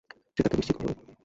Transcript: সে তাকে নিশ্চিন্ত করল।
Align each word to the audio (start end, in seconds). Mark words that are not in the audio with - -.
সে 0.35 0.41
তাকে 0.43 0.55
নিশ্চিন্ত 0.57 0.79
করল। 0.79 1.11